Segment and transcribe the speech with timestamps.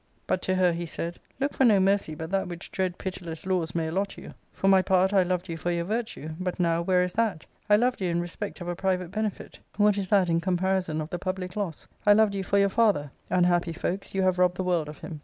[0.25, 3.75] But to her he said," Look for no mercy but that which dread pitiless laws
[3.75, 4.33] may allot you.
[4.51, 7.45] For my part, I loved you for your virtue; but now where is that?
[7.69, 11.11] I loved you in respect of a private benefit: what is that in comparison of
[11.11, 11.87] the public loss?
[12.03, 15.19] I loved you for your father: unhappy folks, you have robbed the world of him."